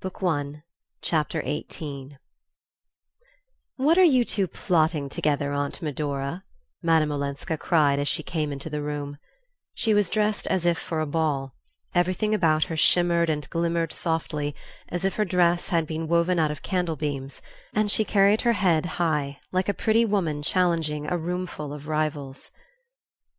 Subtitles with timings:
[0.00, 0.62] Book One,
[1.02, 2.16] Chapter XVIII
[3.76, 6.42] "What are you two plotting together, Aunt Medora?"
[6.80, 9.18] Madame Olenska cried as she came into the room.
[9.74, 11.52] She was dressed as if for a ball.
[11.94, 14.54] Everything about her shimmered and glimmered softly,
[14.88, 17.42] as if her dress had been woven out of candle beams,
[17.74, 22.50] and she carried her head high, like a pretty woman challenging a roomful of rivals.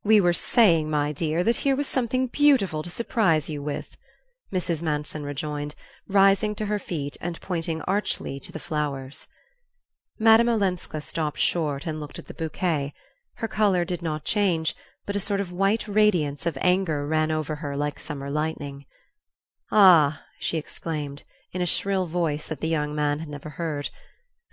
[0.03, 3.97] "We were saying, my dear, that here was something beautiful to surprise you with,"
[4.51, 4.81] Mrs.
[4.81, 5.75] Manson rejoined,
[6.07, 9.27] rising to her feet and pointing archly to the flowers.
[10.19, 12.93] Madame Olenska stopped short and looked at the bouquet.
[13.35, 17.55] Her color did not change, but a sort of white radiance of anger ran over
[17.55, 18.85] her like summer lightning.
[19.71, 21.23] "Ah!" she exclaimed,
[21.53, 23.89] in a shrill voice that the young man had never heard.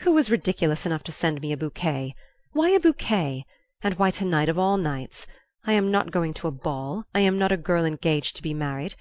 [0.03, 2.15] "Who was ridiculous enough to send me a bouquet?
[2.53, 3.45] Why a bouquet?
[3.83, 5.27] And why to night of all nights?
[5.65, 8.55] I am not going to a ball; I am not a girl engaged to be
[8.55, 8.95] married;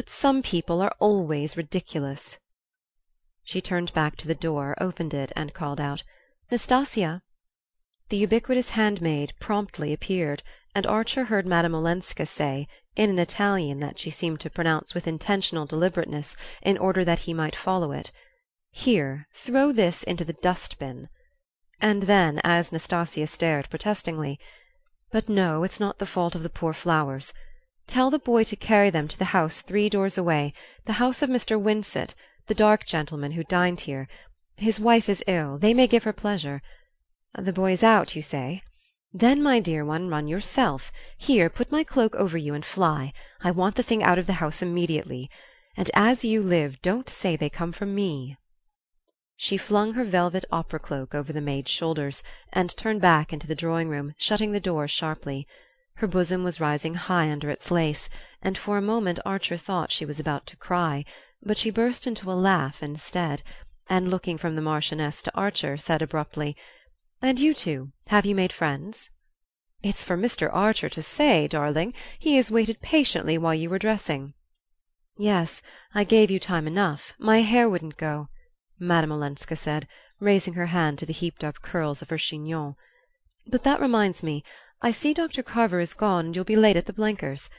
[0.00, 2.38] but some people are always ridiculous."
[3.44, 6.04] She turned back to the door, opened it, and called out:
[6.50, 7.20] "Nastasia!"
[8.08, 10.42] The ubiquitous handmaid promptly appeared,
[10.74, 15.06] and Archer heard Madame Olenska say, in an Italian that she seemed to pronounce with
[15.06, 18.10] intentional deliberateness in order that he might follow it:
[18.70, 21.10] "Here, throw this into the dust bin."
[21.78, 24.40] And then, as Nastasia stared protestingly:
[25.10, 27.34] but no, it's not the fault of the poor flowers.
[27.90, 31.28] Tell the boy to carry them to the house three doors away, the house of
[31.28, 31.60] Mr.
[31.60, 32.14] Winsett,
[32.46, 34.06] the dark gentleman who dined here.
[34.54, 36.62] His wife is ill; they may give her pleasure.
[37.36, 38.62] The boy's out, you say?
[39.12, 40.92] Then, my dear one, run yourself.
[41.18, 43.12] Here, put my cloak over you and fly.
[43.42, 45.28] I want the thing out of the house immediately.
[45.76, 48.36] And as you live, don't say they come from me.
[49.34, 53.56] She flung her velvet opera cloak over the maid's shoulders, and turned back into the
[53.56, 55.48] drawing room, shutting the door sharply.
[56.00, 58.08] Her bosom was rising high under its lace,
[58.40, 61.04] and for a moment Archer thought she was about to cry;
[61.42, 63.42] but she burst into a laugh instead,
[63.86, 66.56] and looking from the Marchioness to Archer, said abruptly:
[67.20, 69.10] "And you two, have you made friends?"
[69.82, 70.48] "It's for Mr.
[70.50, 71.92] Archer to say, darling.
[72.18, 74.32] He has waited patiently while you were dressing."
[75.18, 75.60] "Yes,
[75.94, 77.12] I gave you time enough.
[77.18, 78.30] My hair wouldn't go.
[78.78, 79.86] Madame Olenska said,
[80.18, 82.74] raising her hand to the heaped up curls of her chignon.
[83.46, 84.42] "But that reminds me
[84.82, 85.42] I see Dr.
[85.42, 87.50] Carver is gone and you'll be late at the Blenkers'.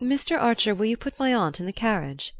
[0.00, 0.40] Mr.
[0.40, 2.32] Archer, will you put my aunt in the carriage?"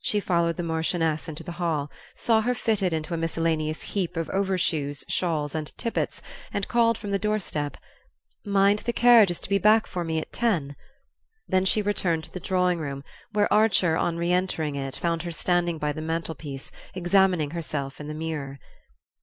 [0.00, 4.30] She followed the Marchioness into the hall, saw her fitted into a miscellaneous heap of
[4.30, 7.76] overshoes, shawls and tippets, and called from the doorstep:
[8.42, 10.74] "Mind the carriage is to be back for me at ten."
[11.46, 15.30] Then she returned to the drawing room, where Archer, on re entering it, found her
[15.30, 18.60] standing by the mantelpiece, examining herself in the mirror.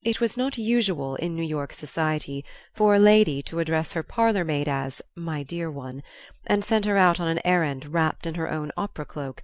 [0.05, 2.45] It was not usual, in New York society,
[2.75, 6.03] for a lady to address her parlour maid as "my dear one,"
[6.45, 9.41] and send her out on an errand wrapped in her own opera cloak;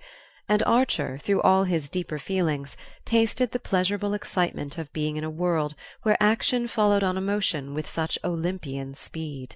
[0.48, 5.32] and Archer, through all his deeper feelings, tasted the pleasurable excitement of being in a
[5.32, 5.74] world
[6.04, 9.56] where action followed on emotion with such Olympian speed.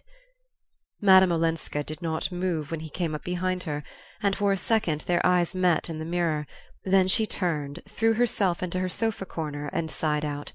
[0.99, 3.83] Madame Olenska did not move when he came up behind her,
[4.23, 6.47] and for a second their eyes met in the mirror;
[6.83, 10.51] then she turned, threw herself into her sofa corner, and sighed out: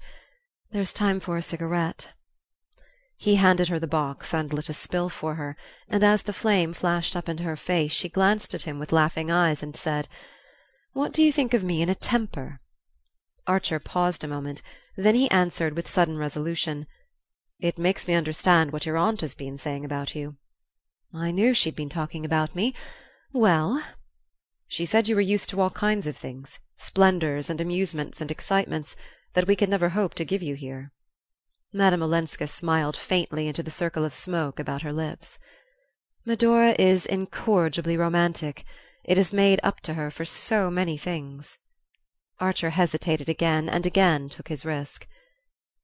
[0.73, 2.13] "There's time for a cigarette."
[3.17, 5.57] He handed her the box and lit a spill for her,
[5.89, 9.29] and as the flame flashed up into her face she glanced at him with laughing
[9.29, 10.07] eyes and said:
[10.93, 12.61] "What do you think of me in a temper?"
[13.45, 14.61] Archer paused a moment;
[14.95, 16.87] then he answered with sudden resolution.
[17.59, 20.37] It makes me understand what your aunt has been saying about you."
[21.13, 22.73] "I knew she'd been talking about me.
[23.33, 23.83] Well?"
[24.69, 28.95] "She said you were used to all kinds of things splendours and amusements and excitements
[29.33, 30.91] that we could never hope to give you here."
[31.71, 35.39] Madame Olenska smiled faintly into the circle of smoke about her lips.
[36.25, 38.65] "Medora is incorrigibly romantic.
[39.05, 41.57] It is made up to her for so many things."
[42.39, 45.07] Archer hesitated again, and again took his risk.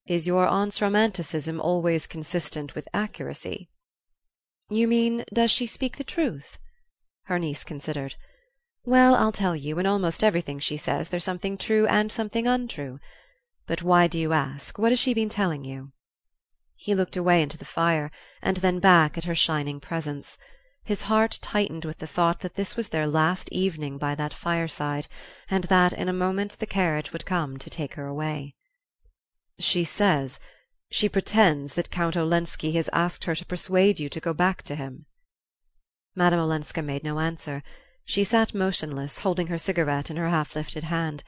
[0.05, 3.69] Is your aunt's romanticism always consistent with accuracy?"
[4.69, 6.57] "You mean, does she speak the truth?"
[7.23, 8.15] Her niece considered.
[8.83, 12.99] "Well, I'll tell you, in almost everything she says there's something true and something untrue.
[13.67, 14.79] But why do you ask?
[14.79, 15.91] What has she been telling you?"
[16.75, 18.09] He looked away into the fire,
[18.41, 20.37] and then back at her shining presence.
[20.85, 25.07] His heart tightened with the thought that this was their last evening by that fireside,
[25.49, 28.55] and that in a moment the carriage would come to take her away.
[29.59, 30.39] She says
[30.89, 34.75] she pretends that Count Olenski has asked her to persuade you to go back to
[34.75, 35.07] him."
[36.15, 37.63] Madame Olenska made no answer.
[38.05, 41.25] She sat motionless, holding her cigarette in her half lifted hand.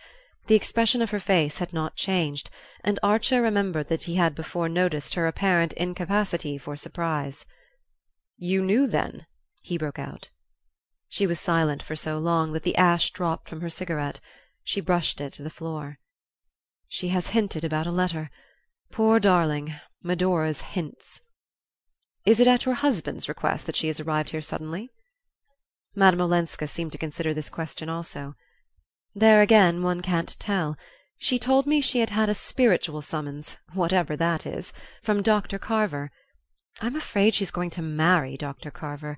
[0.50, 2.50] The expression of her face had not changed,
[2.84, 7.46] and Archer remembered that he had before noticed her apparent incapacity for surprise.
[8.36, 9.28] "You knew, then?"
[9.62, 10.31] he broke out.
[11.07, 14.22] She was silent for so long that the ash dropped from her cigarette.
[14.63, 16.00] She brushed it to the floor.
[16.88, 18.31] "She has hinted about a letter.
[18.92, 21.22] Poor darling, Medora's hints!"
[22.25, 24.90] "Is it at your husband's request that she has arrived here suddenly?"
[25.94, 28.34] Madame Olenska seemed to consider this question also.
[29.19, 30.77] "There again one can't tell.
[31.18, 34.71] She told me she had had a spiritual summons, whatever that is,
[35.04, 35.60] from Dr.
[35.60, 36.10] Carver.
[36.80, 38.71] I'm afraid she's going to marry Dr.
[38.71, 39.18] Carver.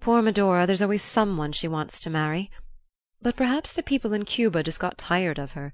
[0.00, 2.50] Poor Medora, there's always some one she wants to marry.
[3.22, 5.72] But perhaps the people in Cuba just got tired of her.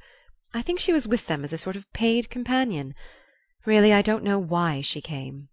[0.52, 2.94] I think she was with them as a sort of paid companion.
[3.64, 5.48] Really, I don't know why she came."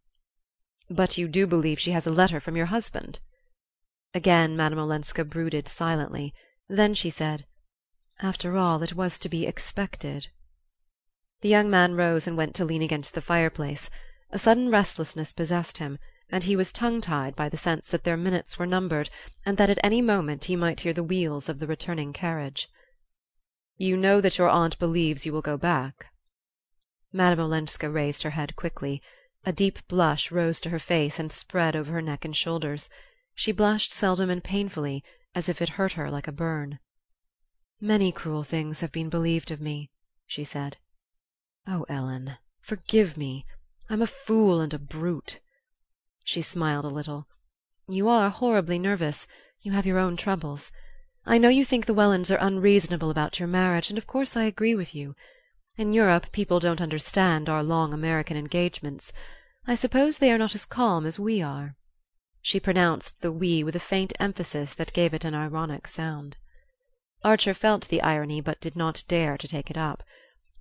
[0.89, 3.21] "But you do believe she has a letter from your husband?"
[4.13, 6.33] Again Madame Olenska brooded silently.
[6.67, 7.45] Then she said:
[8.21, 10.27] "After all, it was to be expected."
[11.41, 13.89] The young man rose and went to lean against the fireplace.
[14.29, 15.97] A sudden restlessness possessed him
[16.29, 19.09] and he was tongue tied by the sense that their minutes were numbered
[19.47, 22.69] and that at any moment he might hear the wheels of the returning carriage.
[23.77, 26.05] "You know that your aunt believes you will go back?"
[27.11, 29.01] Madame Olenska raised her head quickly.
[29.43, 32.91] A deep blush rose to her face and spread over her neck and shoulders.
[33.33, 36.77] She blushed seldom and painfully, as if it hurt her like a burn.
[37.85, 39.91] "Many cruel things have been believed of me,"
[40.25, 40.77] she said.
[41.67, 43.45] "Oh, Ellen, forgive me!
[43.89, 45.41] I'm a fool and a brute.
[46.23, 47.27] She smiled a little.
[47.89, 49.27] "You are horribly nervous.
[49.63, 50.71] You have your own troubles.
[51.25, 54.43] I know you think the Wellands are unreasonable about your marriage, and of course I
[54.43, 55.13] agree with you.
[55.75, 59.11] In Europe people don't understand our long American engagements.
[59.67, 61.75] I suppose they are not as calm as we are."
[62.41, 66.37] She pronounced the we with a faint emphasis that gave it an ironic sound.
[67.25, 70.03] Archer felt the irony, but did not dare to take it up.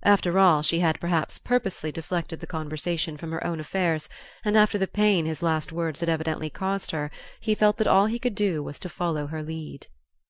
[0.01, 4.07] After all, she had perhaps purposely deflected the conversation from her own affairs,
[4.45, 8.05] and after the pain his last words had evidently caused her he felt that all
[8.05, 9.87] he could do was to follow her lead.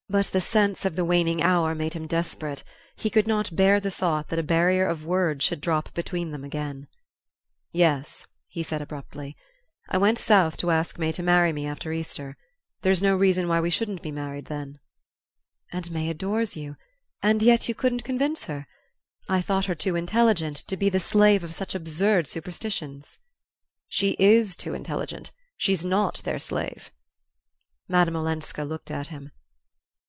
[0.10, 2.64] But the sense of the waning hour made him desperate;
[2.96, 6.44] he could not bear the thought that a barrier of words should drop between them
[6.44, 6.88] again.
[7.72, 9.36] "Yes," he said abruptly.
[9.88, 12.38] "I went south to ask May to marry me after Easter.
[12.82, 14.80] There's no reason why we shouldn't be married then."
[15.72, 16.76] "And May adores you.
[17.22, 18.68] And yet you couldn't convince her?
[19.30, 23.18] I thought her too intelligent to be the slave of such absurd superstitions."
[23.88, 25.32] "She is too intelligent.
[25.56, 26.92] She's not their slave."
[27.88, 29.32] Madame Olenska looked at him.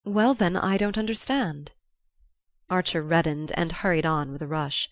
[0.02, 1.70] "Well, then, I don't understand."
[2.68, 4.88] Archer reddened, and hurried on with a rush.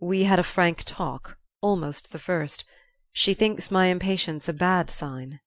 [0.00, 2.64] "We had a frank talk almost the first.
[3.12, 5.38] She thinks my impatience a bad sign."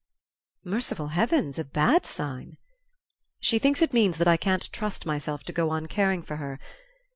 [0.64, 1.60] "Merciful heavens!
[1.60, 2.56] A bad sign?"
[3.44, 6.60] "She thinks it means that I can't trust myself to go on caring for her.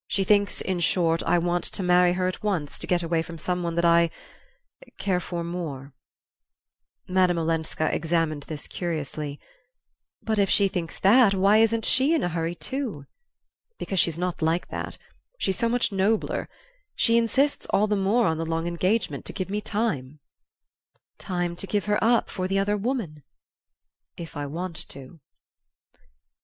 [0.07, 3.37] She thinks, in short, I want to marry her at once to get away from
[3.37, 4.09] some one that I
[4.97, 5.93] care for more."
[7.07, 9.39] Madame Olenska examined this curiously.
[10.23, 13.05] "But if she thinks that, why isn't she in a hurry too?"
[13.77, 14.97] "Because she's not like that.
[15.37, 16.49] She's so much nobler.
[16.95, 20.19] She insists all the more on the long engagement to give me time."
[21.19, 23.21] "Time to give her up for the other woman?"
[24.17, 25.19] "If I want to."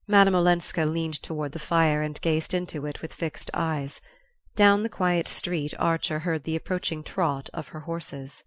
[0.07, 4.01] Madame Olenska leaned toward the fire and gazed into it with fixed eyes.
[4.56, 8.44] Down the quiet street Archer heard the approaching trot of her horses.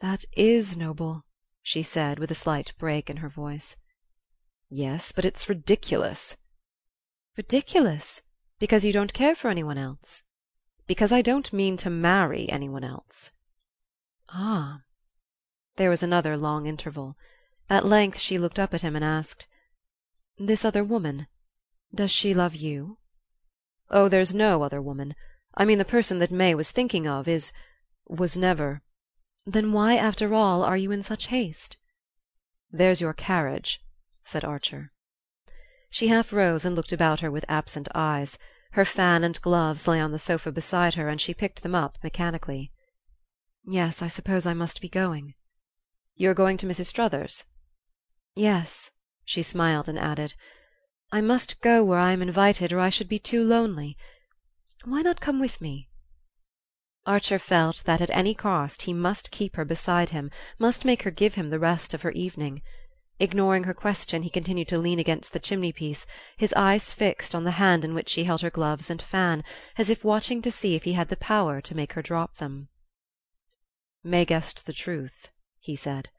[0.00, 1.26] "That is noble,"
[1.62, 3.76] she said with a slight break in her voice.
[4.70, 6.38] "Yes, but it's ridiculous."
[7.36, 8.22] "Ridiculous?
[8.58, 10.22] Because you don't care for any one else?"
[10.86, 13.30] "Because I don't mean to marry any one else."
[14.30, 14.84] "Ah."
[15.76, 17.18] There was another long interval.
[17.68, 19.46] At length she looked up at him and asked.
[20.36, 21.28] This other woman
[21.94, 22.98] does she love you?"
[23.88, 25.14] "Oh, there's no other woman.
[25.54, 27.52] I mean the person that May was thinking of is
[28.08, 28.82] was never
[29.46, 31.76] "Then why, after all, are you in such haste?"
[32.68, 33.80] "There's your carriage,"
[34.24, 34.90] said Archer.
[35.88, 38.36] She half rose and looked about her with absent eyes.
[38.72, 41.96] Her fan and gloves lay on the sofa beside her, and she picked them up
[42.02, 42.72] mechanically.
[43.62, 45.34] "Yes, I suppose I must be going."
[46.16, 46.86] "You're going to Mrs.
[46.86, 47.44] Struthers's?"
[48.34, 48.90] "Yes.
[49.26, 50.34] She smiled and added:
[51.10, 53.96] "I must go where I am invited or I should be too lonely.
[54.84, 55.88] Why not come with me?"
[57.06, 61.10] Archer felt that at any cost he must keep her beside him, must make her
[61.10, 62.60] give him the rest of her evening.
[63.18, 66.04] Ignoring her question he continued to lean against the chimney piece,
[66.36, 69.42] his eyes fixed on the hand in which she held her gloves and fan,
[69.78, 72.68] as if watching to see if he had the power to make her drop them.
[74.02, 76.10] "May guessed the truth," he said.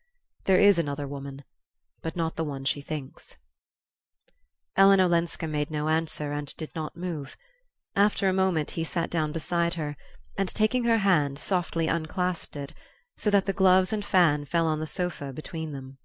[0.46, 1.44] "There is another woman
[2.06, 3.36] but not the one she thinks."
[4.78, 7.36] Ellen Olenska made no answer and did not move.
[7.96, 9.98] After a moment he sat down beside her,
[10.38, 12.76] and taking her hand softly unclasped it,
[13.18, 15.98] so that the gloves and fan fell on the sofa between them.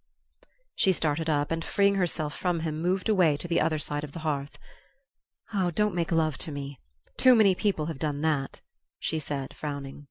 [0.75, 4.12] She started up, and freeing herself from him moved away to the other side of
[4.12, 4.59] the hearth.
[5.52, 6.78] Oh, don't make love to me.
[7.19, 8.62] Too many people have done that,"
[8.99, 10.07] she said, frowning.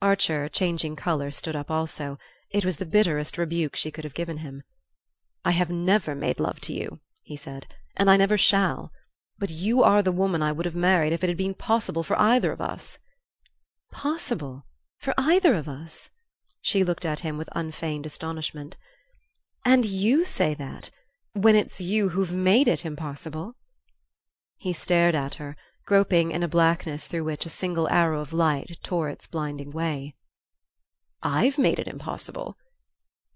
[0.00, 2.18] Archer, changing color, stood up also.
[2.48, 4.62] It was the bitterest rebuke she could have given him.
[5.44, 8.90] "I have never made love to you," he said, "and I never shall.
[9.38, 12.18] But you are the woman I would have married if it had been possible for
[12.20, 12.98] either of us."
[13.92, 14.64] "Possible
[14.98, 16.10] for either of us?"
[16.60, 18.76] She looked at him with unfeigned astonishment.
[19.64, 20.90] "And you say that
[21.34, 23.54] when it's you who've made it impossible?"
[24.56, 28.76] He stared at her, groping in a blackness through which a single arrow of light
[28.82, 30.16] tore its blinding way.
[31.22, 32.56] "I've made it impossible."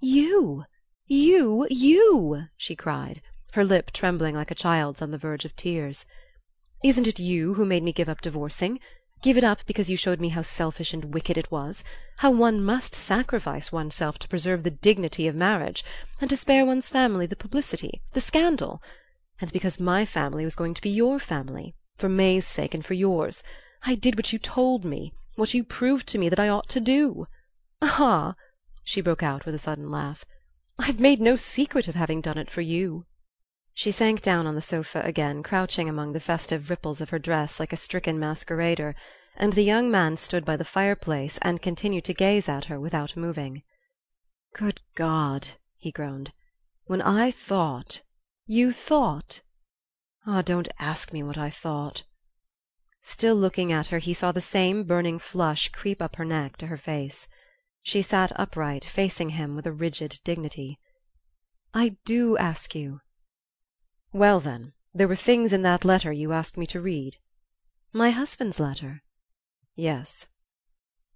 [0.00, 0.64] "You
[1.08, 3.20] you you!" she cried,
[3.54, 6.06] her lip trembling like a child's on the verge of tears.
[6.84, 8.78] "Isn't it you who made me give up divorcing?
[9.20, 11.82] Give it up because you showed me how selfish and wicked it was
[12.18, 15.82] how one must sacrifice oneself to preserve the dignity of marriage,
[16.20, 18.80] and to spare one's family the publicity, the scandal
[19.40, 22.94] and because my family was going to be your family for May's sake and for
[22.94, 23.42] yours,
[23.82, 26.78] I did what you told me, what you proved to me that I ought to
[26.78, 27.26] do.
[27.80, 28.36] Ah!"
[28.84, 30.24] she broke out with a sudden laugh,
[30.84, 33.06] "I've made no secret of having done it for you."
[33.72, 37.60] She sank down on the sofa again, crouching among the festive ripples of her dress
[37.60, 38.96] like a stricken masquerader,
[39.36, 43.16] and the young man stood by the fireplace and continued to gaze at her without
[43.16, 43.62] moving.
[44.54, 46.32] "Good God!" he groaned.
[46.86, 48.02] "When I thought
[48.46, 49.40] you thought
[50.26, 52.02] Ah, don't ask me what I thought."
[53.04, 56.66] Still looking at her, he saw the same burning flush creep up her neck to
[56.66, 57.28] her face.
[57.84, 60.78] She sat upright, facing him with a rigid dignity.
[61.74, 63.00] "I do ask you."
[64.12, 67.16] "Well, then, there were things in that letter you asked me to read."
[67.92, 69.02] "My husband's letter?"
[69.74, 70.26] "Yes."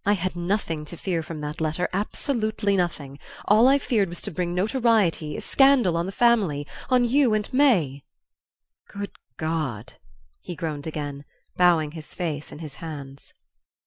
[0.05, 3.21] "I had nothing to fear from that letter absolutely nothing.
[3.45, 8.03] All I feared was to bring notoriety, scandal on the family, on you and May.
[8.89, 9.93] "Good God!"
[10.41, 11.25] he groaned again,
[11.57, 13.33] bowing his face in his hands.